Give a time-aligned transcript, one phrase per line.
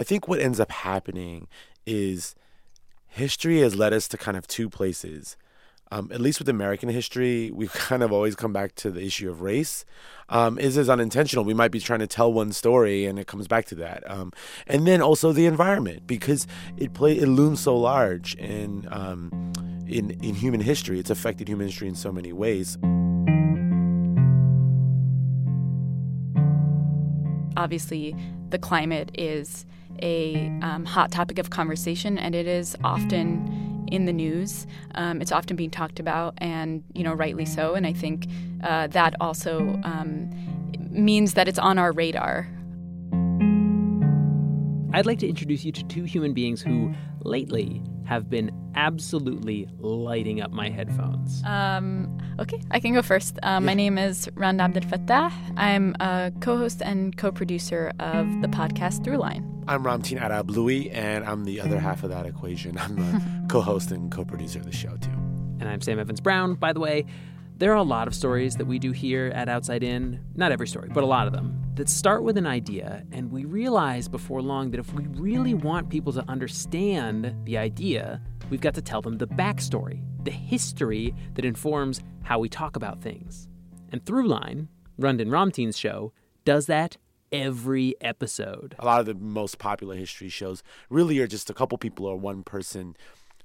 [0.00, 1.46] I think what ends up happening
[1.84, 2.34] is
[3.06, 5.36] history has led us to kind of two places.
[5.92, 9.28] Um, at least with American history, we've kind of always come back to the issue
[9.28, 9.84] of race.
[10.30, 11.44] Um, is is unintentional.
[11.44, 14.10] We might be trying to tell one story, and it comes back to that.
[14.10, 14.32] Um,
[14.66, 16.46] and then also the environment, because
[16.78, 19.52] it play it looms so large in um,
[19.86, 20.98] in in human history.
[20.98, 22.78] It's affected human history in so many ways.
[27.56, 28.16] Obviously,
[28.48, 29.66] the climate is
[30.02, 34.66] a um, hot topic of conversation, and it is often in the news.
[34.94, 37.74] Um, it's often being talked about, and you know, rightly so.
[37.74, 38.28] And I think
[38.62, 40.30] uh, that also um,
[40.90, 42.48] means that it's on our radar.
[44.92, 50.40] I'd like to introduce you to two human beings who lately have been absolutely lighting
[50.40, 51.42] up my headphones.
[51.44, 53.38] Um, okay, I can go first.
[53.44, 55.32] Uh, my name is Rund Abdel Fattah.
[55.56, 59.49] I'm a co host and co producer of the podcast Throughline.
[59.68, 62.78] I'm Ramtin Arablouei, and I'm the other half of that equation.
[62.78, 65.10] I'm the co host and co producer of the show, too.
[65.60, 67.04] And I'm Sam Evans Brown, by the way.
[67.58, 70.66] There are a lot of stories that we do here at Outside In, not every
[70.66, 74.40] story, but a lot of them, that start with an idea, and we realize before
[74.40, 79.02] long that if we really want people to understand the idea, we've got to tell
[79.02, 83.46] them the backstory, the history that informs how we talk about things.
[83.92, 86.14] And Throughline, Rund and Ramtin's show,
[86.46, 86.96] does that
[87.32, 88.74] every episode.
[88.78, 92.16] A lot of the most popular history shows really are just a couple people or
[92.16, 92.96] one person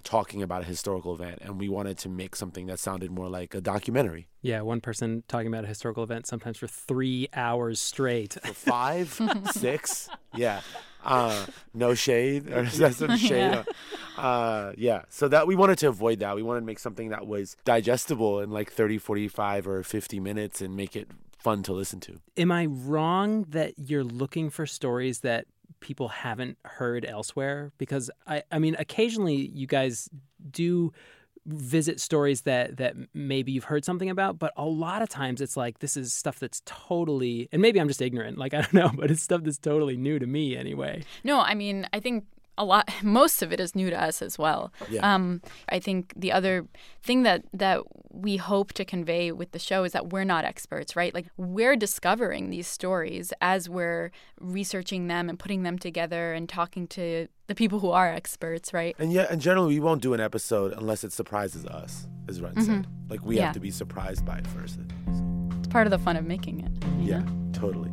[0.05, 3.55] talking about a historical event and we wanted to make something that sounded more like
[3.55, 4.27] a documentary.
[4.41, 8.33] Yeah, one person talking about a historical event sometimes for three hours straight.
[8.33, 9.19] for five?
[9.51, 10.07] Six?
[10.35, 10.61] Yeah.
[11.03, 12.51] Uh, no shade?
[12.51, 13.63] Or is some shade?
[14.17, 15.03] Uh, yeah.
[15.09, 16.35] So that we wanted to avoid that.
[16.35, 20.61] We wanted to make something that was digestible in like 30 45 or 50 minutes
[20.61, 21.09] and make it
[21.45, 25.45] fun to listen to Am I wrong that you're looking for stories that
[25.79, 27.71] people haven't heard elsewhere?
[27.77, 30.09] Because I, I mean, occasionally you guys
[30.49, 30.91] do
[31.45, 35.55] visit stories that that maybe you've heard something about, but a lot of times it's
[35.55, 38.91] like this is stuff that's totally and maybe I'm just ignorant, like I don't know,
[38.95, 41.03] but it's stuff that's totally new to me anyway.
[41.23, 42.25] No, I mean, I think
[42.57, 44.71] a lot, most of it is new to us as well.
[44.89, 45.13] Yeah.
[45.15, 46.67] Um, I think the other
[47.03, 50.95] thing that that we hope to convey with the show is that we're not experts,
[50.95, 51.13] right?
[51.13, 56.87] Like we're discovering these stories as we're researching them and putting them together and talking
[56.87, 58.95] to the people who are experts, right?
[58.99, 62.59] and yeah and generally we won't do an episode unless it surprises us as Ren
[62.61, 63.45] said like we Yeah.
[63.45, 64.79] have to be surprised by it first
[65.59, 66.71] It's part of the fun of making it.
[67.01, 67.49] yeah know?
[67.53, 67.91] totally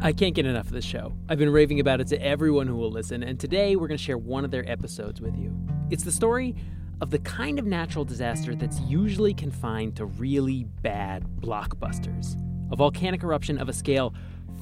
[0.00, 1.14] I can't get enough of this show.
[1.28, 4.04] I've been raving about it to everyone who will listen, and today we're going to
[4.04, 5.56] share one of their episodes with you.
[5.90, 6.54] It's the story
[7.00, 12.36] of the kind of natural disaster that's usually confined to really bad blockbusters.
[12.72, 14.14] A volcanic eruption of a scale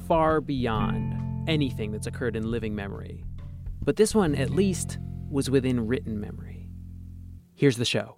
[0.07, 3.23] far beyond anything that's occurred in living memory.
[3.83, 4.97] But this one, at least,
[5.29, 6.69] was within written memory.
[7.53, 8.17] Here's the show.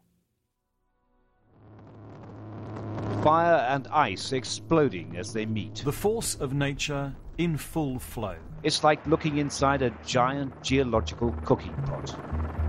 [3.26, 5.82] Fire and ice exploding as they meet.
[5.84, 8.36] The force of nature in full flow.
[8.62, 12.16] It's like looking inside a giant geological cooking pot.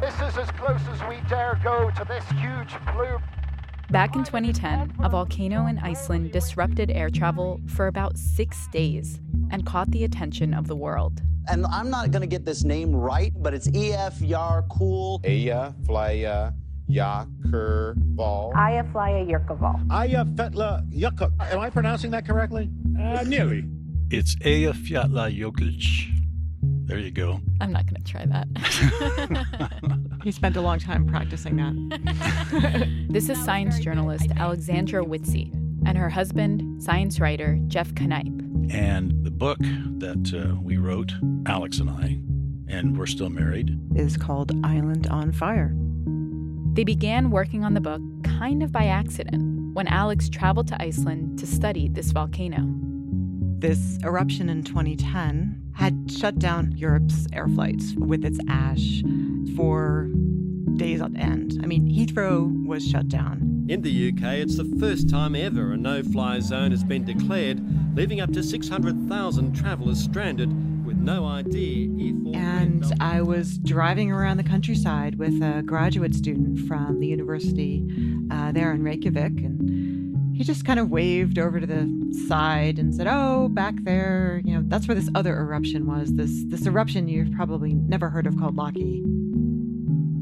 [0.00, 3.18] This is as close as we dare go to this huge blue.
[3.90, 9.66] Back in 2010, a volcano in Iceland disrupted air travel for about six days and
[9.66, 11.20] caught the attention of the world.
[11.50, 15.20] and I'm not going to get this name right, but it's EF Yar Cool.
[15.22, 16.54] Aya Flya
[16.90, 18.54] Yakurbal.
[18.54, 19.90] Aya Flya Yurkoval.
[19.90, 21.32] Aya Fetla Yakuk.
[21.52, 22.70] Am I pronouncing that correctly?
[23.00, 23.64] Uh, nearly.
[24.10, 26.12] It's Eyjafjallajökull.
[26.86, 27.40] There you go.
[27.60, 28.46] I'm not going to try that.
[30.26, 33.06] He spent a long time practicing that.
[33.10, 35.52] this is science journalist Alexandra Witze
[35.86, 38.72] and her husband, science writer Jeff Kanipe.
[38.74, 41.12] And the book that uh, we wrote,
[41.46, 42.18] Alex and I,
[42.66, 45.72] and we're still married, Is called Island on Fire.
[46.76, 51.38] They began working on the book kind of by accident when Alex traveled to Iceland
[51.38, 52.66] to study this volcano.
[53.58, 59.02] This eruption in 2010 had shut down Europe's air flights with its ash
[59.56, 60.10] for
[60.76, 61.58] days on end.
[61.62, 63.64] I mean, Heathrow was shut down.
[63.70, 67.58] In the UK, it's the first time ever a no fly zone has been declared,
[67.96, 70.75] leaving up to 600,000 travellers stranded with
[71.06, 76.98] no idea if And I was driving around the countryside with a graduate student from
[76.98, 77.86] the university
[78.32, 82.92] uh, there in Reykjavik, and he just kind of waved over to the side and
[82.92, 86.12] said, "Oh, back there, you know, that's where this other eruption was.
[86.14, 89.02] This this eruption you've probably never heard of called Laki,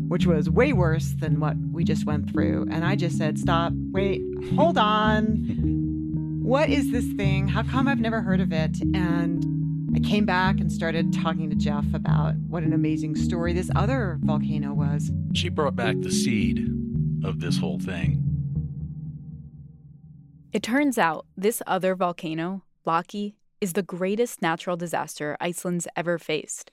[0.09, 3.73] which was way worse than what we just went through." And I just said, "Stop!
[3.91, 4.21] Wait!
[4.55, 6.43] Hold on!
[6.43, 7.49] What is this thing?
[7.49, 9.64] How come I've never heard of it?" And
[9.95, 14.19] I came back and started talking to Jeff about what an amazing story this other
[14.23, 15.13] volcano was.
[15.35, 16.69] She brought back the seed
[17.25, 18.21] of this whole thing.
[20.53, 26.73] It turns out this other volcano, Laki, is the greatest natural disaster Iceland's ever faced.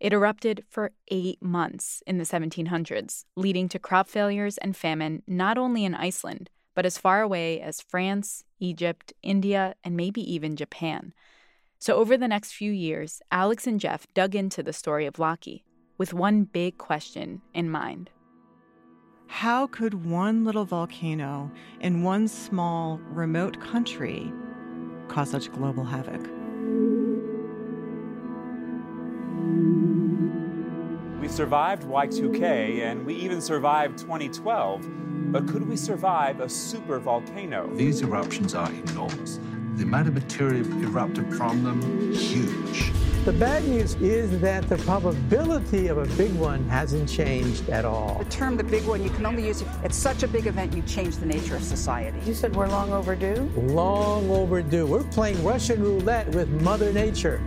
[0.00, 5.58] It erupted for eight months in the 1700s, leading to crop failures and famine not
[5.58, 11.12] only in Iceland, but as far away as France, Egypt, India, and maybe even Japan.
[11.82, 15.64] So, over the next few years, Alex and Jeff dug into the story of Laki
[15.98, 18.08] with one big question in mind.
[19.26, 21.50] How could one little volcano
[21.80, 24.32] in one small, remote country
[25.08, 26.20] cause such global havoc?
[31.20, 37.68] We survived Y2K and we even survived 2012, but could we survive a super volcano?
[37.74, 39.40] These eruptions are enormous.
[39.76, 42.92] The amount of material erupted from them, huge.
[43.24, 48.18] The bad news is that the probability of a big one hasn't changed at all.
[48.18, 50.74] The term the big one you can only use if it's such a big event
[50.74, 52.18] you change the nature of society.
[52.26, 53.48] You said we're long overdue?
[53.56, 54.86] Long overdue.
[54.86, 57.40] We're playing Russian roulette with Mother Nature.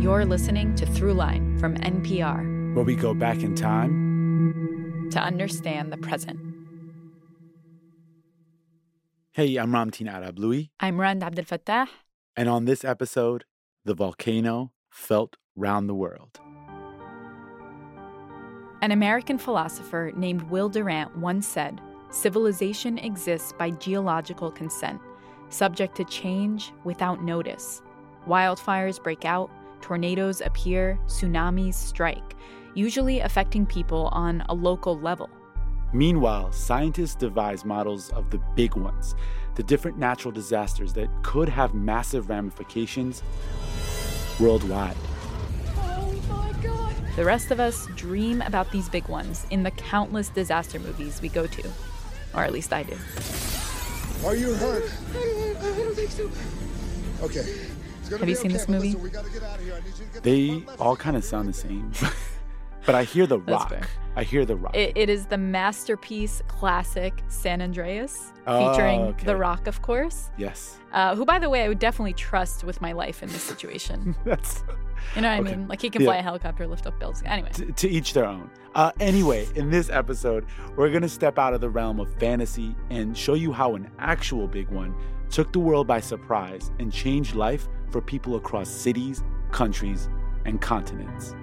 [0.00, 5.96] You're listening to Throughline from NPR, where we go back in time to understand the
[5.96, 6.47] present.
[9.38, 10.70] Hey, I'm Ramtin Arablouei.
[10.80, 11.86] I'm Rund Abdel Fattah.
[12.36, 13.44] And on this episode,
[13.84, 16.40] the volcano felt round the world.
[18.82, 21.80] An American philosopher named Will Durant once said
[22.10, 25.00] civilization exists by geological consent,
[25.50, 27.80] subject to change without notice.
[28.26, 32.34] Wildfires break out, tornadoes appear, tsunamis strike,
[32.74, 35.30] usually affecting people on a local level.
[35.92, 39.14] Meanwhile, scientists devise models of the big ones,
[39.54, 43.22] the different natural disasters that could have massive ramifications
[44.38, 44.96] worldwide.
[45.78, 51.22] Oh the rest of us dream about these big ones in the countless disaster movies
[51.22, 51.62] we go to.
[52.34, 52.96] Or at least I do.
[54.26, 54.92] Are you hurt?
[55.14, 56.30] I don't think so.
[57.22, 57.44] Okay.
[58.10, 58.94] Have you seen okay, this movie?
[60.22, 61.92] They all kind of sound the same.
[62.88, 63.86] but I hear The Rock.
[64.16, 64.74] I hear The Rock.
[64.74, 69.26] It, it is the masterpiece classic San Andreas, Oh, featuring okay.
[69.26, 70.30] The Rock, of course.
[70.38, 70.78] yes.
[70.92, 74.16] Uh, who, by the way, I would definitely trust with my life in this situation.
[74.24, 74.64] That's
[75.14, 75.52] You know what Okay.
[75.52, 75.68] I mean?
[75.68, 76.20] Like he can fly Yeah.
[76.20, 77.22] a helicopter, lift up buildings.
[77.26, 77.50] Anyway.
[77.52, 78.50] to, to each their own.
[78.74, 80.46] Uh, anyway, in this episode,
[80.76, 83.90] we're going to step out of the realm of fantasy and show you how an
[83.98, 84.94] actual big one
[85.30, 90.08] took the world by surprise and changed life for people across cities, countries,
[90.46, 91.34] and continents.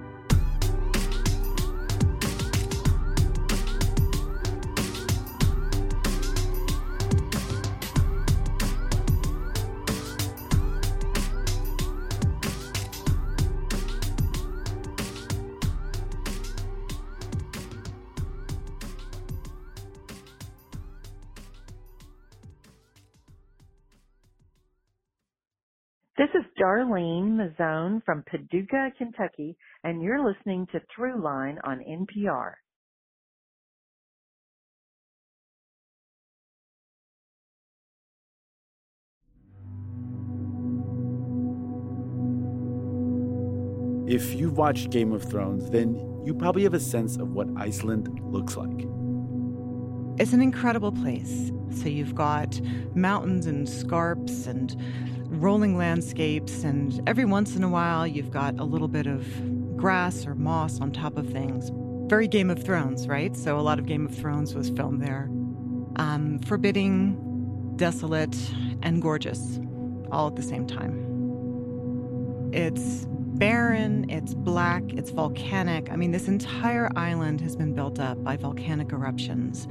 [26.17, 32.53] This is Darlene Mazzone from Paducah, Kentucky, and you're listening to Throughline on NPR.
[44.07, 48.07] If you've watched Game of Thrones, then you probably have a sense of what Iceland
[48.23, 48.87] looks like.
[50.17, 51.51] It's an incredible place.
[51.71, 52.61] So you've got
[52.95, 54.73] mountains and scarps and
[55.27, 59.27] rolling landscapes, and every once in a while you've got a little bit of
[59.75, 61.69] grass or moss on top of things.
[62.09, 63.35] Very Game of Thrones, right?
[63.35, 65.29] So a lot of Game of Thrones was filmed there.
[65.97, 68.37] Um, forbidding, desolate,
[68.83, 69.59] and gorgeous,
[70.13, 71.01] all at the same time.
[72.53, 75.91] It's barren, it's black, it's volcanic.
[75.91, 79.67] I mean, this entire island has been built up by volcanic eruptions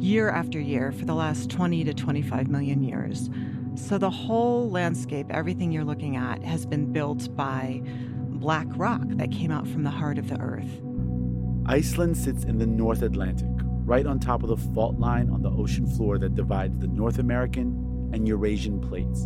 [0.00, 3.28] year after year for the last 20 to 25 million years.
[3.74, 7.82] So the whole landscape, everything you're looking at, has been built by
[8.40, 10.80] black rock that came out from the heart of the earth.
[11.66, 13.50] Iceland sits in the North Atlantic,
[13.84, 17.18] right on top of the fault line on the ocean floor that divides the North
[17.18, 19.24] American and Eurasian plates.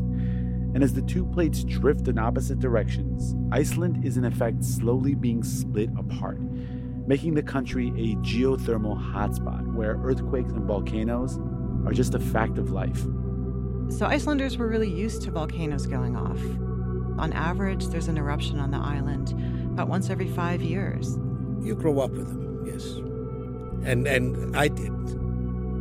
[0.74, 5.44] And as the two plates drift in opposite directions, Iceland is in effect slowly being
[5.44, 6.40] split apart,
[7.06, 11.38] making the country a geothermal hotspot where earthquakes and volcanoes
[11.86, 13.04] are just a fact of life.
[13.88, 16.40] So Icelanders were really used to volcanoes going off.
[17.18, 19.32] On average, there's an eruption on the island
[19.72, 21.18] about once every five years.
[21.60, 22.84] You grow up with them, yes.
[23.88, 24.92] And and I did.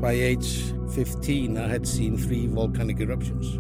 [0.02, 3.58] By age 15, I had seen three volcanic eruptions.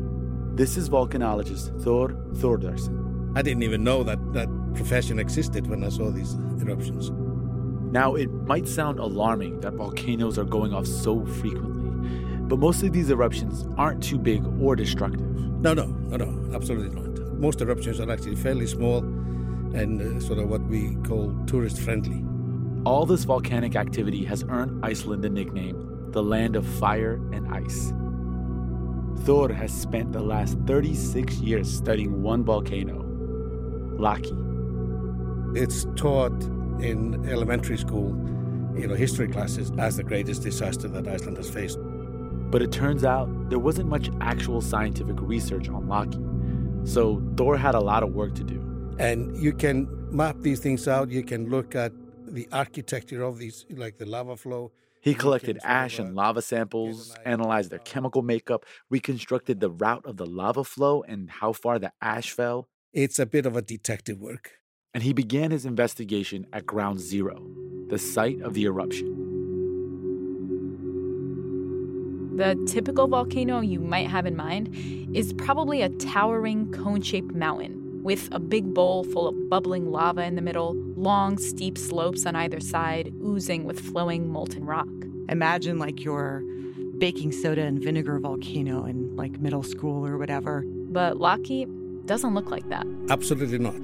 [0.55, 3.36] This is volcanologist Thor Thordarson.
[3.36, 7.12] I didn't even know that that profession existed when I saw these eruptions.
[7.93, 11.91] Now, it might sound alarming that volcanoes are going off so frequently,
[12.47, 15.21] but most of these eruptions aren't too big or destructive.
[15.21, 17.38] No, no, no, no, absolutely not.
[17.38, 18.97] Most eruptions are actually fairly small
[19.75, 22.25] and uh, sort of what we call tourist friendly.
[22.83, 27.93] All this volcanic activity has earned Iceland the nickname the land of fire and ice.
[29.23, 33.03] Thor has spent the last 36 years studying one volcano,
[34.00, 34.35] Laki.
[35.55, 36.33] It's taught
[36.80, 38.10] in elementary school,
[38.75, 41.77] you know, history classes as the greatest disaster that Iceland has faced.
[42.51, 46.88] But it turns out there wasn't much actual scientific research on Laki.
[46.88, 48.96] So Thor had a lot of work to do.
[49.00, 51.92] And you can map these things out, you can look at
[52.27, 54.72] the architecture of these, like the lava flow.
[55.01, 60.18] He collected ash and uh, lava samples, analyzed their chemical makeup, reconstructed the route of
[60.18, 62.70] the lava flow and how far the ash fell.
[62.94, 64.60] It's a bit of a detective work.
[64.93, 67.43] And he began his investigation at Ground Zero,
[67.88, 69.21] the site of the eruption.
[72.35, 74.69] The typical volcano you might have in mind
[75.15, 80.23] is probably a towering cone shaped mountain with a big bowl full of bubbling lava
[80.25, 84.89] in the middle, long, steep slopes on either side, oozing with flowing molten rock.
[85.29, 86.43] Imagine like your
[87.00, 90.63] baking soda and vinegar volcano in like middle school or whatever.
[90.67, 91.65] But Laki
[92.05, 92.86] doesn't look like that.
[93.10, 93.74] Absolutely not.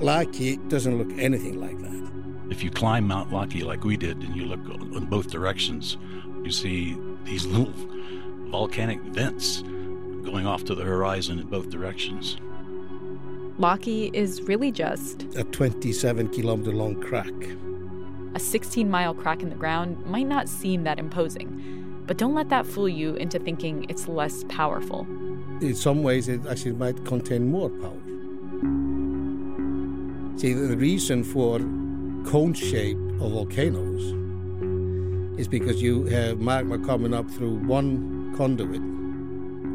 [0.00, 2.10] Laki doesn't look anything like that.
[2.50, 4.60] If you climb Mount Laki like we did and you look
[4.96, 5.96] in both directions,
[6.42, 7.72] you see these little
[8.50, 9.62] volcanic vents
[10.22, 12.36] going off to the horizon in both directions.
[13.58, 17.34] Laki is really just a 27 kilometer long crack.
[18.34, 22.48] A 16 mile crack in the ground might not seem that imposing, but don't let
[22.48, 25.06] that fool you into thinking it's less powerful.
[25.60, 28.00] In some ways, it actually might contain more power.
[30.36, 31.60] See, the reason for
[32.28, 34.02] cone shape of volcanoes
[35.38, 38.82] is because you have magma coming up through one conduit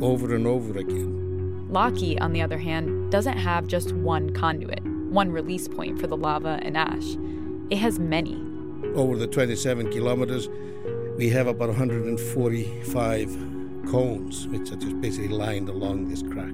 [0.04, 1.70] over and over again.
[1.72, 6.18] Laki, on the other hand, doesn't have just one conduit, one release point for the
[6.18, 7.16] lava and ash.
[7.70, 8.36] It has many.
[8.94, 10.50] Over the 27 kilometers,
[11.18, 13.38] we have about 145
[13.90, 16.54] cones, which are just basically lined along this crack.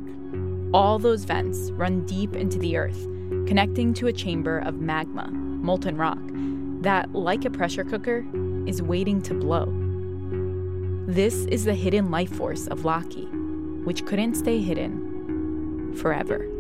[0.72, 3.08] All those vents run deep into the earth,
[3.48, 6.20] connecting to a chamber of magma, molten rock,
[6.82, 8.24] that, like a pressure cooker,
[8.68, 9.66] is waiting to blow.
[11.08, 13.28] This is the hidden life force of Laki,
[13.84, 16.51] which couldn't stay hidden forever.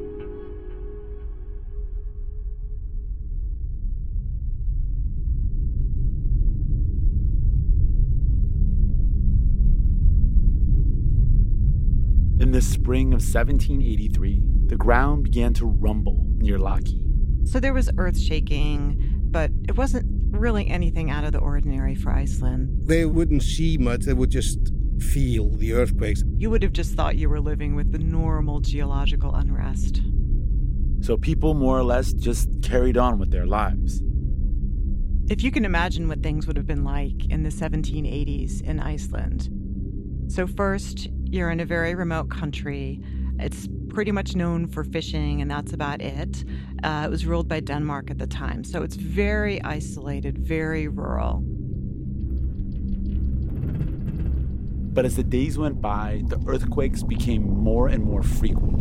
[12.51, 16.99] In the spring of 1783, the ground began to rumble near Laki.
[17.47, 20.05] So there was earth shaking, but it wasn't
[20.37, 22.89] really anything out of the ordinary for Iceland.
[22.89, 24.59] They wouldn't see much, they would just
[24.99, 26.25] feel the earthquakes.
[26.35, 30.01] You would have just thought you were living with the normal geological unrest.
[30.99, 34.03] So people more or less just carried on with their lives.
[35.29, 39.47] If you can imagine what things would have been like in the 1780s in Iceland.
[40.27, 42.99] So, first, you're in a very remote country.
[43.39, 46.43] It's pretty much known for fishing, and that's about it.
[46.83, 51.41] Uh, it was ruled by Denmark at the time, so it's very isolated, very rural.
[54.93, 58.79] But as the days went by, the earthquakes became more and more frequent.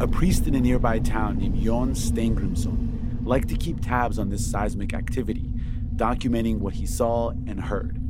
[0.00, 2.88] A priest in a nearby town named Jon Steingrimsson
[3.28, 5.50] liked to keep tabs on this seismic activity,
[5.94, 8.00] documenting what he saw and heard.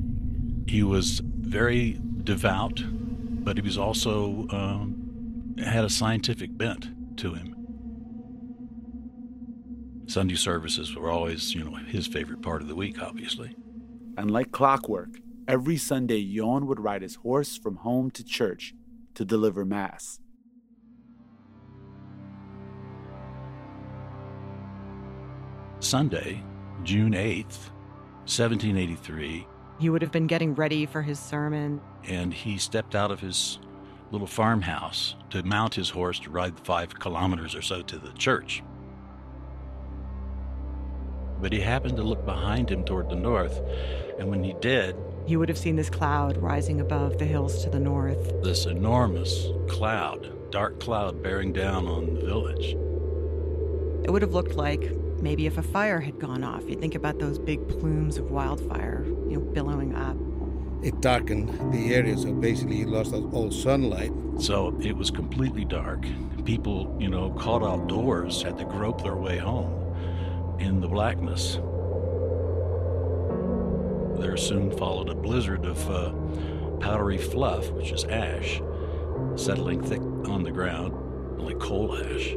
[0.69, 7.57] He was very devout, but he was also um, had a scientific bent to him.
[10.07, 13.57] Sunday services were always, you know, his favorite part of the week, obviously.
[14.17, 18.73] And like clockwork, every Sunday, Jon would ride his horse from home to church
[19.15, 20.21] to deliver Mass.
[25.81, 26.43] Sunday,
[26.83, 27.71] June 8th,
[28.27, 29.47] 1783.
[29.79, 31.81] He would have been getting ready for his sermon.
[32.05, 33.59] And he stepped out of his
[34.11, 38.63] little farmhouse to mount his horse to ride five kilometers or so to the church
[41.41, 43.61] but he happened to look behind him toward the north,
[44.19, 47.71] and when he did, he would have seen this cloud rising above the hills to
[47.71, 48.43] the north.
[48.43, 52.77] This enormous cloud, dark cloud bearing down on the village.
[54.05, 56.69] It would have looked like maybe if a fire had gone off.
[56.69, 60.17] You think about those big plumes of wildfire, you know, billowing up.
[60.83, 64.13] It darkened the area, so basically you lost all sunlight.
[64.39, 66.07] So it was completely dark.
[66.45, 69.75] People, you know, caught outdoors had to grope their way home
[70.61, 71.59] in the blackness.
[74.21, 76.13] There soon followed a blizzard of uh,
[76.79, 78.61] powdery fluff, which is ash,
[79.37, 80.93] settling thick on the ground
[81.41, 82.35] like coal ash.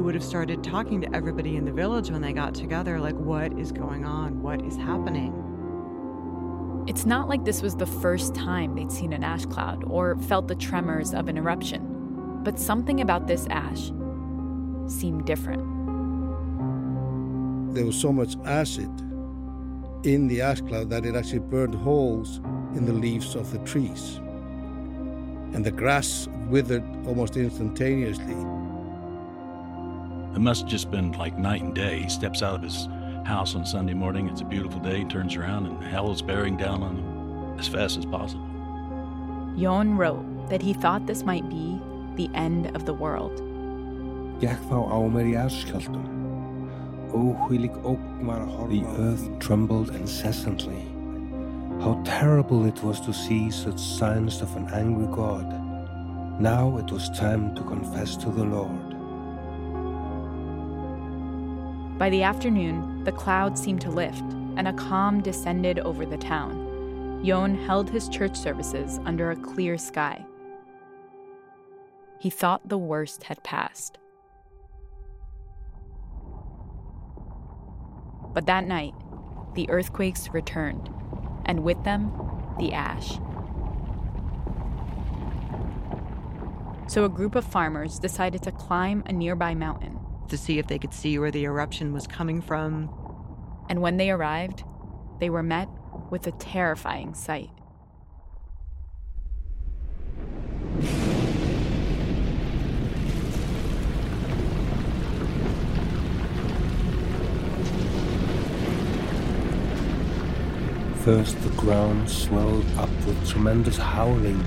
[0.00, 3.14] He would have started talking to everybody in the village when they got together like,
[3.16, 4.40] what is going on?
[4.40, 5.34] What is happening?
[6.88, 10.48] It's not like this was the first time they'd seen an ash cloud or felt
[10.48, 13.92] the tremors of an eruption, but something about this ash
[14.86, 15.60] seemed different.
[17.74, 18.88] There was so much acid
[20.04, 22.38] in the ash cloud that it actually burned holes
[22.74, 24.16] in the leaves of the trees.
[25.52, 28.69] And the grass withered almost instantaneously.
[30.34, 32.02] It must have just been like night and day.
[32.02, 32.88] He steps out of his
[33.24, 34.28] house on Sunday morning.
[34.28, 34.98] It's a beautiful day.
[34.98, 38.46] He Turns around and hell is bearing down on him as fast as possible.
[39.58, 41.80] Jon wrote that he thought this might be
[42.16, 43.42] the end of the world.
[44.40, 46.06] Gekk þá á mér í jarðskjálftum.
[47.12, 48.70] Óhvílík ógn var að horfa.
[48.72, 50.80] The earth trembled incessantly.
[51.82, 55.48] How terrible it was to see such signs of an angry God.
[56.40, 58.89] Now it was time to confess to the Lord.
[62.00, 64.22] By the afternoon, the clouds seemed to lift,
[64.56, 67.22] and a calm descended over the town.
[67.22, 70.24] Jon held his church services under a clear sky.
[72.18, 73.98] He thought the worst had passed.
[78.32, 78.94] But that night,
[79.54, 80.88] the earthquakes returned,
[81.44, 82.10] and with them,
[82.58, 83.18] the ash.
[86.90, 89.99] So a group of farmers decided to climb a nearby mountain.
[90.30, 92.88] To see if they could see where the eruption was coming from.
[93.68, 94.62] And when they arrived,
[95.18, 95.68] they were met
[96.08, 97.50] with a terrifying sight.
[110.98, 114.44] First, the ground swelled up with tremendous howling,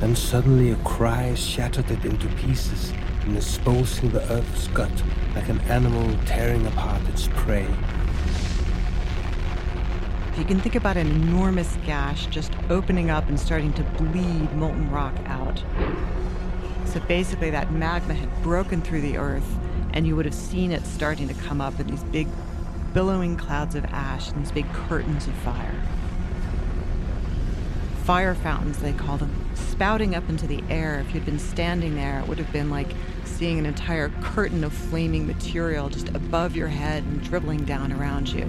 [0.00, 2.92] then suddenly a cry shattered it into pieces
[3.24, 4.90] and exposing the earth's gut
[5.34, 7.66] like an animal tearing apart its prey.
[10.32, 14.52] If you can think about an enormous gash just opening up and starting to bleed
[14.54, 15.62] molten rock out.
[16.86, 19.58] So basically, that magma had broken through the earth,
[19.92, 22.28] and you would have seen it starting to come up in these big
[22.92, 25.80] billowing clouds of ash and these big curtains of fire.
[28.04, 31.00] Fire fountains, they call them, spouting up into the air.
[31.00, 32.88] If you'd been standing there, it would have been like
[33.24, 38.28] seeing an entire curtain of flaming material just above your head and dribbling down around
[38.28, 38.42] you.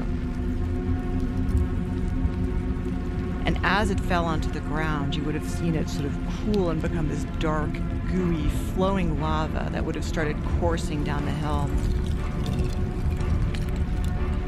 [3.45, 6.69] And as it fell onto the ground, you would have seen it sort of cool
[6.69, 7.71] and become this dark,
[8.11, 11.69] gooey, flowing lava that would have started coursing down the hill.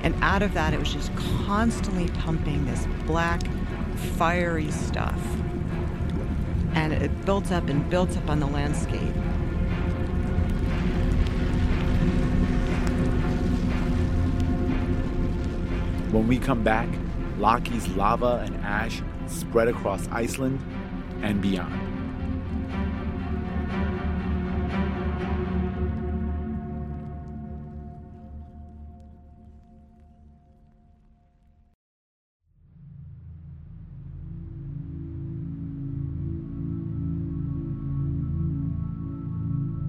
[0.04, 1.16] And out of that, it was just
[1.46, 3.42] constantly pumping this black,
[3.98, 5.20] fiery stuff.
[6.74, 9.02] And it built up and built up on the landscape.
[16.12, 16.88] When we come back,
[17.38, 20.60] Laki's lava and ash spread across Iceland
[21.22, 21.87] and beyond.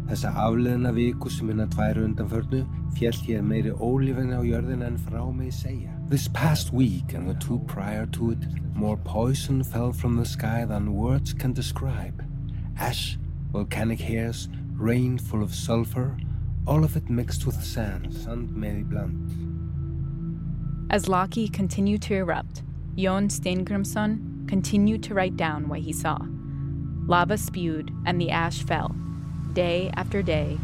[0.09, 2.63] Þessa afleðina viku sem innan tværu undanförnu
[2.97, 5.93] fjall hér meiri ólífin á jörðin en frá mig segja.
[6.09, 10.65] This past week and the two prior to it, more poison fell from the sky
[10.65, 12.25] than words can describe.
[12.79, 13.19] Ash,
[13.53, 16.17] volcanic hairs, rain full of sulfur,
[16.67, 19.31] all of it mixed with sand, sand Mary Blunt.
[20.91, 22.63] As Laki continued to erupt,
[22.97, 26.19] Jon Steingrimsson continued to write down what he saw.
[27.07, 28.95] Lava spewed and the ash fell,
[29.59, 30.57] day after day.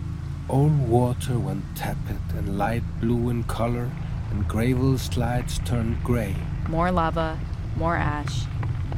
[0.49, 3.91] All water went tepid and light blue in color,
[4.31, 6.37] and gravel slides turned gray.
[6.69, 7.41] More lava,
[7.75, 8.43] more ash,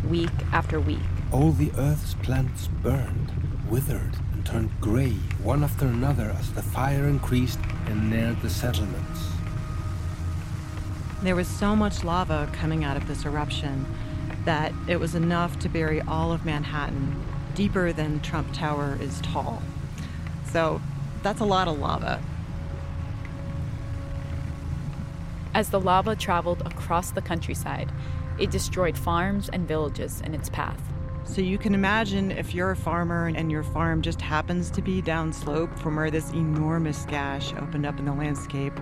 [0.06, 1.09] week after week.
[1.32, 3.32] All the earth's plants burned,
[3.70, 9.30] withered, and turned gray, one after another, as the fire increased and neared the settlements.
[11.22, 13.87] There was so much lava coming out of this eruption
[14.44, 17.16] that it was enough to bury all of Manhattan
[17.54, 19.62] deeper than Trump Tower is tall.
[20.52, 20.80] So
[21.22, 22.22] that's a lot of lava.
[25.54, 27.90] As the lava traveled across the countryside,
[28.38, 30.80] it destroyed farms and villages in its path.
[31.24, 35.02] So you can imagine if you're a farmer and your farm just happens to be
[35.02, 38.78] downslope from where this enormous gash opened up in the landscape,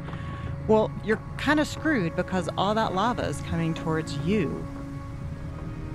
[0.68, 4.66] well, you're kind of screwed because all that lava is coming towards you.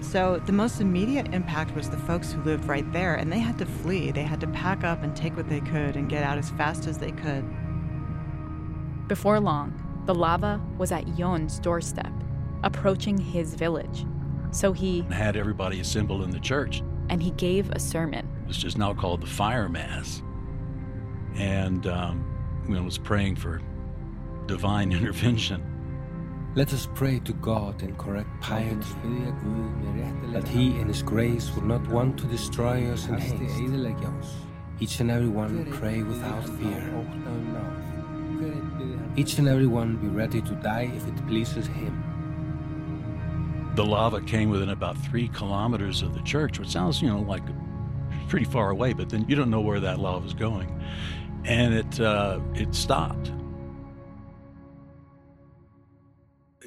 [0.02, 3.58] So the most immediate impact was the folks who lived right there, and they had
[3.60, 4.12] to flee.
[4.12, 6.88] They had to pack up and take what they could and get out as fast
[6.88, 7.46] as they could.
[9.08, 9.74] Before long,
[10.06, 12.12] the lava was at Jon's doorstep,
[12.64, 14.06] approaching his village.
[14.52, 16.82] So he had everybody assembled in the church.
[17.10, 18.30] And he gave a sermon.
[18.48, 20.22] It's just now called the Fire Mass.
[21.36, 23.62] And um, you know, was praying for
[24.46, 25.64] divine intervention.
[26.56, 28.96] Let us pray to God in correct piety,
[30.32, 33.62] that He in His grace will not want to destroy us in haste.
[34.80, 37.06] Each and every one pray without fear.
[39.16, 42.04] Each and every one be ready to die if it pleases Him.
[43.76, 47.44] The lava came within about three kilometers of the church, which sounds, you know, like
[48.28, 50.84] pretty far away, but then you don't know where that lava is going.
[51.46, 53.32] And it, uh, it stopped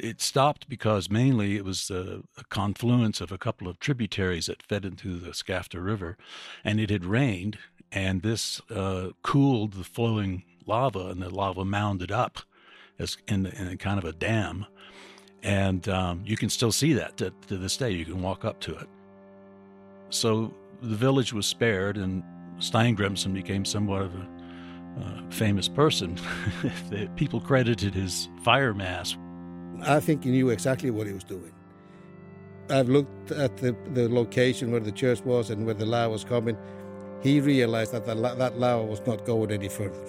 [0.02, 4.62] it stopped because mainly it was a, a, confluence of a couple of tributaries that
[4.62, 6.18] fed into the Skafta River,
[6.64, 7.56] and it had rained,
[7.92, 12.40] and this uh, cooled the flowing lava, and the lava mounded up
[12.98, 14.66] as in, in kind of a dam,
[15.42, 17.90] and um, you can still see that to, to this day.
[17.90, 18.88] You can walk up to it.
[20.10, 22.24] So the village was spared, and
[22.58, 24.28] Steingrimsson became somewhat of a
[25.00, 26.18] uh, famous person.
[27.16, 29.16] People credited his fire mass
[29.82, 31.52] I think he knew exactly what he was doing.
[32.70, 36.24] I've looked at the, the location where the church was and where the lava was
[36.24, 36.56] coming.
[37.22, 40.06] He realized that the, that lava was not going any further.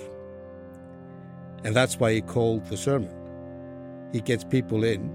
[1.63, 3.13] And that's why he called the sermon.
[4.12, 5.09] He gets people in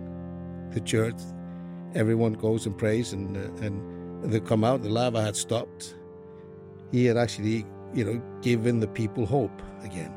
[0.73, 1.17] the church.
[1.95, 4.83] Everyone goes and prays, and, uh, and they come out.
[4.83, 5.95] The lava had stopped.
[6.91, 10.13] He had actually, you know, given the people hope again.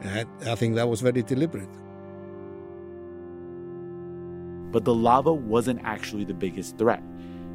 [0.00, 1.68] And I think that was very deliberate.
[4.72, 7.02] But the lava wasn't actually the biggest threat,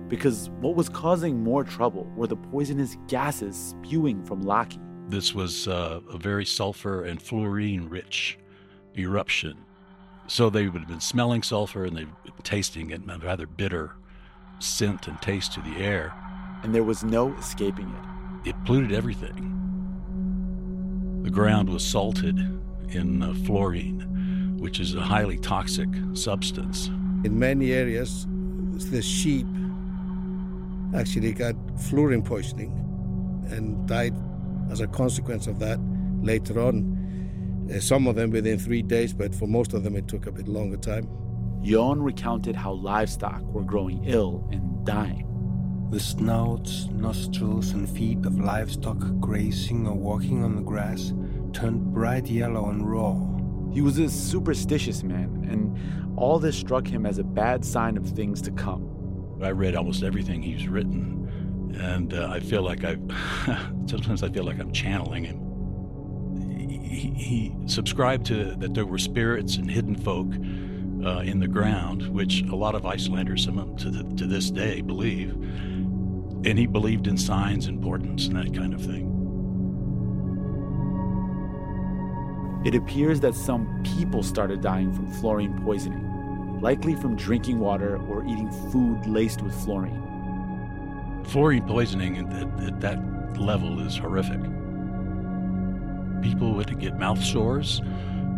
[0.08, 4.80] because what was causing more trouble were the poisonous gases spewing from Laki.
[5.10, 8.38] This was uh, a very sulfur and fluorine rich
[8.98, 9.58] eruption.
[10.28, 12.12] So they would have been smelling sulfur and they were
[12.44, 13.96] tasting it, a rather bitter
[14.60, 16.14] scent and taste to the air.
[16.64, 18.50] And there was no escaping it.
[18.50, 19.54] It polluted everything.
[21.24, 22.38] The ground was salted
[22.90, 26.90] in uh, fluorine, which is a highly toxic substance.
[27.24, 28.28] In many areas,
[28.92, 29.48] the sheep
[30.96, 32.72] actually got fluorine poisoning
[33.50, 34.14] and died
[34.72, 35.80] as a consequence of that
[36.22, 36.94] later on.
[37.74, 40.32] Uh, some of them within three days, but for most of them it took a
[40.32, 41.10] bit longer time.
[41.64, 45.26] Jon recounted how livestock were growing ill and dying.
[45.90, 51.14] The snouts, nostrils, and feet of livestock grazing or walking on the grass
[51.54, 53.14] turned bright yellow and raw.
[53.72, 58.08] He was a superstitious man, and all this struck him as a bad sign of
[58.08, 59.38] things to come.
[59.42, 62.98] I read almost everything he's written, and uh, I feel like I
[63.86, 65.44] sometimes I feel like I'm channeling him.
[66.90, 70.28] He, he, subscribed to that there were spirits and hidden folk
[71.06, 74.26] uh, in the ground, which a lot of Icelanders, some of them to, the, to
[74.26, 75.32] this day, believe.
[75.34, 79.17] And he believed in signs and portents and that kind of thing.
[82.66, 88.26] It appears that some people started dying from fluorine poisoning, likely from drinking water or
[88.26, 90.04] eating food laced with fluorine.
[91.26, 94.42] Fluorine poisoning at, at that level is horrific.
[96.22, 97.82] People would get mouth sores,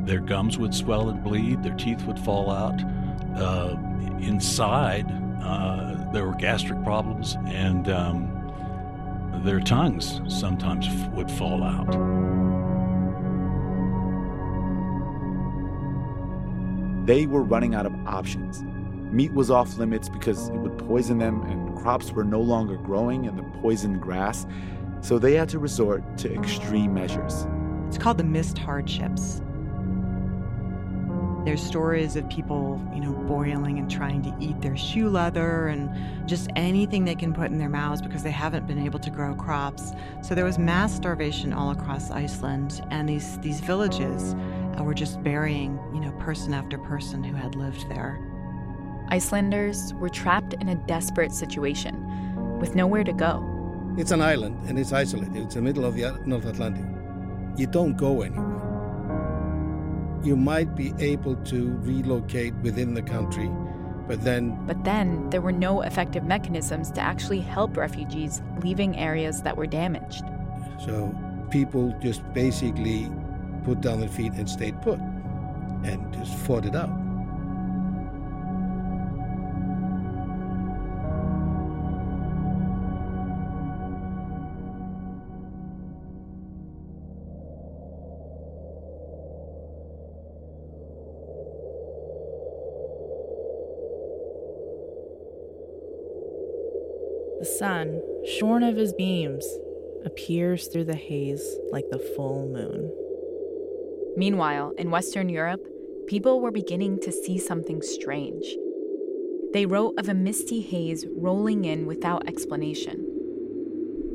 [0.03, 2.81] their gums would swell and bleed, their teeth would fall out.
[3.35, 3.77] Uh,
[4.19, 5.05] inside,
[5.41, 12.28] uh, there were gastric problems, and um, their tongues sometimes would fall out.
[17.09, 18.63] They were running out of options.
[19.11, 23.25] Meat was off limits because it would poison them, and crops were no longer growing
[23.25, 24.45] in the poisoned grass,
[25.01, 27.47] so they had to resort to extreme measures.
[27.87, 29.41] It's called the mist hardships.
[31.45, 36.29] There's stories of people, you know, boiling and trying to eat their shoe leather and
[36.29, 39.33] just anything they can put in their mouths because they haven't been able to grow
[39.33, 39.93] crops.
[40.21, 44.35] So there was mass starvation all across Iceland, and these these villages
[44.77, 48.19] Uh, were just burying, you know, person after person who had lived there.
[49.09, 53.43] Icelanders were trapped in a desperate situation with nowhere to go.
[53.97, 55.35] It's an island and it's isolated.
[55.35, 56.85] It's in the middle of the North Atlantic.
[57.57, 58.55] You don't go anywhere.
[60.23, 63.49] You might be able to relocate within the country,
[64.07, 69.41] but then But then there were no effective mechanisms to actually help refugees leaving areas
[69.43, 70.23] that were damaged.
[70.85, 71.13] so
[71.49, 73.09] people just basically
[73.59, 74.99] put down their feet and stayed put
[75.83, 76.89] and just fought it out.
[97.39, 99.47] The sun, shorn of his beams,
[100.03, 102.91] appears through the haze like the full moon.
[104.17, 105.65] Meanwhile, in Western Europe,
[106.07, 108.55] people were beginning to see something strange.
[109.53, 113.05] They wrote of a misty haze rolling in without explanation.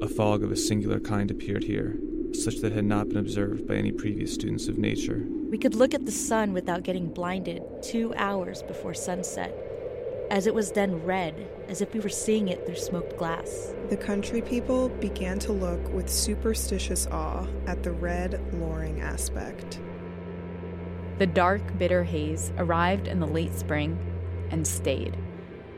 [0.02, 1.96] A fog of a singular kind appeared here,
[2.32, 5.24] such that had not been observed by any previous students of nature.
[5.50, 9.56] We could look at the sun without getting blinded two hours before sunset,
[10.34, 13.72] as it was then red, as if we were seeing it through smoked glass.
[13.88, 19.80] The country people began to look with superstitious awe at the red, luring aspect.
[21.20, 23.96] The dark, bitter haze arrived in the late spring
[24.50, 25.16] and stayed.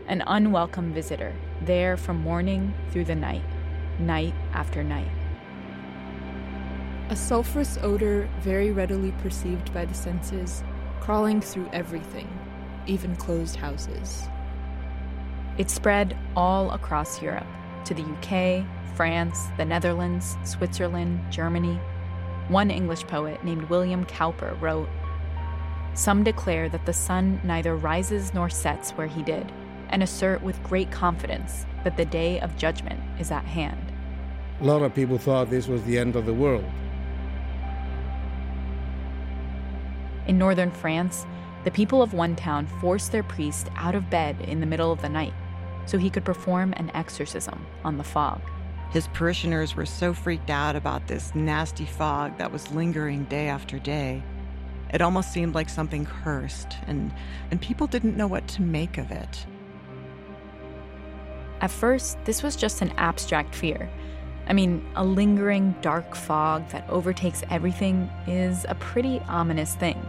[0.07, 3.45] An unwelcome visitor, there from morning through the night,
[3.99, 5.11] night after night.
[7.11, 10.65] A sulfurous odor very readily perceived by the senses,
[11.03, 12.27] crawling through everything,
[12.87, 14.27] even closed houses.
[15.59, 17.47] It spread all across Europe
[17.87, 21.81] to the UK, France, the Netherlands, Switzerland, Germany.
[22.49, 24.89] One English poet named William Cowper wrote
[25.95, 29.51] Some declare that the sun neither rises nor sets where he did,
[29.89, 33.93] and assert with great confidence that the day of judgment is at hand.
[34.61, 36.65] A lot of people thought this was the end of the world.
[40.27, 41.25] In northern France,
[41.65, 45.01] the people of one town forced their priest out of bed in the middle of
[45.01, 45.33] the night
[45.87, 48.41] so he could perform an exorcism on the fog.
[48.91, 53.79] His parishioners were so freaked out about this nasty fog that was lingering day after
[53.79, 54.23] day.
[54.93, 57.13] It almost seemed like something cursed, and,
[57.51, 59.47] and people didn't know what to make of it.
[61.61, 63.91] At first, this was just an abstract fear.
[64.47, 70.01] I mean, a lingering dark fog that overtakes everything is a pretty ominous thing.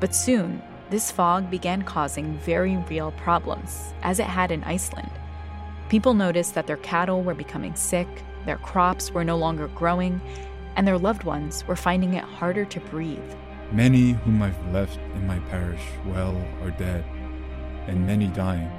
[0.00, 5.10] But soon, this fog began causing very real problems, as it had in Iceland.
[5.88, 8.08] People noticed that their cattle were becoming sick,
[8.44, 10.20] their crops were no longer growing,
[10.76, 13.34] and their loved ones were finding it harder to breathe.
[13.70, 17.04] Many whom I've left in my parish well are dead,
[17.86, 18.70] and many dying.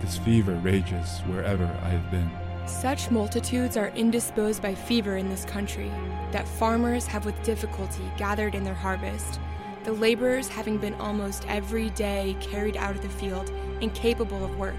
[0.00, 2.30] This fever rages wherever I have been.
[2.66, 5.90] Such multitudes are indisposed by fever in this country
[6.32, 9.40] that farmers have with difficulty gathered in their harvest,
[9.84, 14.76] the laborers having been almost every day carried out of the field, incapable of work,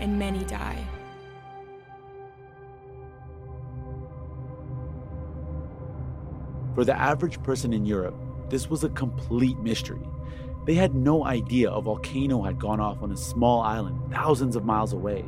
[0.00, 0.86] and many die.
[6.74, 8.16] For the average person in Europe,
[8.48, 10.02] this was a complete mystery.
[10.66, 14.64] They had no idea a volcano had gone off on a small island thousands of
[14.64, 15.24] miles away,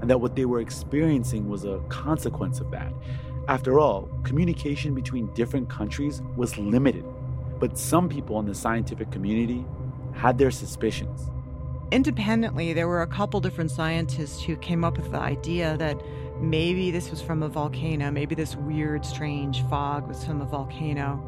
[0.00, 2.92] and that what they were experiencing was a consequence of that.
[3.48, 7.04] After all, communication between different countries was limited,
[7.58, 9.64] but some people in the scientific community
[10.14, 11.30] had their suspicions.
[11.92, 16.00] Independently, there were a couple different scientists who came up with the idea that
[16.40, 21.22] maybe this was from a volcano, maybe this weird, strange fog was from a volcano.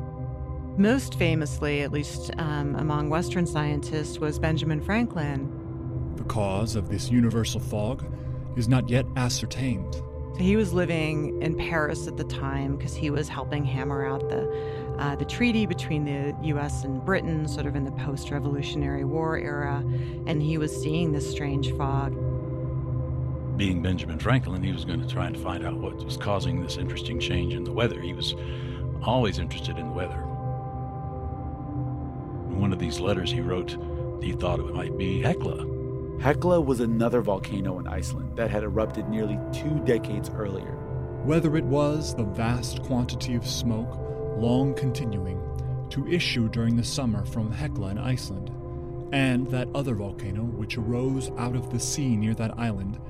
[0.77, 6.15] Most famously, at least um, among Western scientists, was Benjamin Franklin.
[6.17, 8.05] The cause of this universal fog
[8.57, 9.95] is not yet ascertained.
[9.95, 14.29] So he was living in Paris at the time because he was helping hammer out
[14.29, 14.43] the
[14.99, 16.85] uh, the treaty between the U.S.
[16.85, 19.85] and Britain, sort of in the post-Revolutionary War era,
[20.27, 22.13] and he was seeing this strange fog.
[23.57, 26.77] Being Benjamin Franklin, he was going to try and find out what was causing this
[26.77, 28.01] interesting change in the weather.
[28.01, 28.35] He was
[29.03, 30.21] always interested in the weather.
[32.49, 33.77] In one of these letters he wrote,
[34.21, 36.19] he thought it might be Hekla.
[36.19, 40.75] Hekla was another volcano in Iceland that had erupted nearly two decades earlier.
[41.23, 44.08] Whether it was the vast quantity of smoke,
[44.39, 45.41] long continuing,
[45.91, 48.53] to issue during the summer from Hekla in Iceland,
[49.13, 53.01] and that other volcano which arose out of the sea near that island,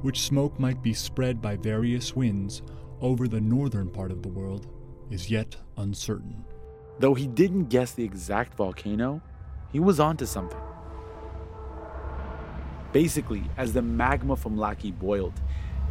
[0.00, 2.62] which smoke might be spread by various winds
[3.00, 4.66] over the northern part of the world,
[5.08, 6.44] is yet uncertain.
[6.98, 9.22] Though he didn't guess the exact volcano,
[9.70, 10.60] he was onto something.
[12.92, 15.40] Basically, as the magma from Laki boiled,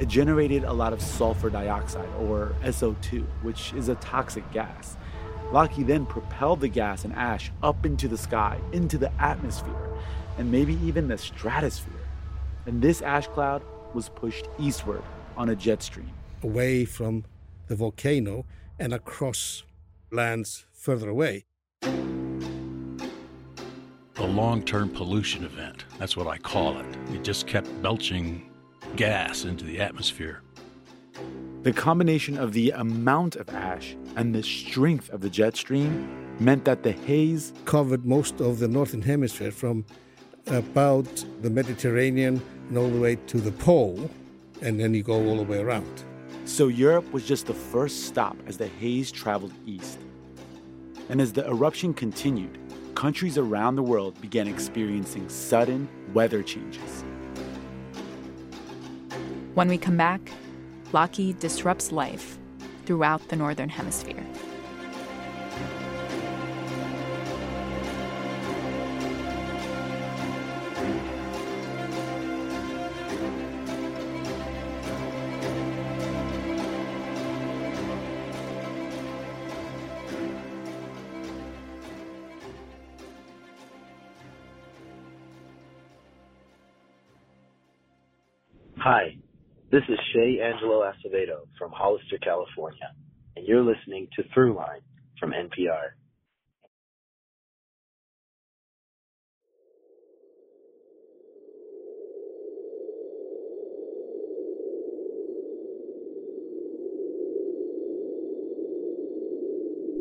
[0.01, 4.97] it generated a lot of sulfur dioxide, or SO2, which is a toxic gas.
[5.51, 9.91] Laki then propelled the gas and ash up into the sky, into the atmosphere,
[10.39, 11.93] and maybe even the stratosphere.
[12.65, 13.61] And this ash cloud
[13.93, 15.03] was pushed eastward
[15.37, 16.09] on a jet stream.
[16.41, 17.25] Away from
[17.67, 18.47] the volcano
[18.79, 19.61] and across
[20.11, 21.45] lands further away.
[24.17, 25.85] A long term pollution event.
[25.99, 26.97] That's what I call it.
[27.13, 28.50] It just kept belching
[28.95, 30.41] gas into the atmosphere.
[31.63, 36.65] The combination of the amount of ash and the strength of the jet stream meant
[36.65, 39.85] that the haze covered most of the northern hemisphere from
[40.47, 44.09] about the Mediterranean and all the way to the pole,
[44.61, 46.03] and then you go all the way around.
[46.45, 49.99] So Europe was just the first stop as the haze traveled east.
[51.09, 52.57] And as the eruption continued,
[52.95, 57.00] countries around the world began experiencing sudden weather changes.
[59.53, 60.21] When we come back,
[60.93, 62.37] Laki disrupts life
[62.85, 64.25] throughout the Northern Hemisphere.
[90.21, 92.93] Angelo Acevedo from Hollister, California,
[93.35, 94.81] and you're listening to Throughline
[95.19, 95.91] from NPR.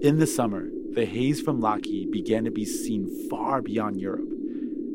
[0.02, 4.39] In the summer, the haze from Laki began to be seen far beyond Europe.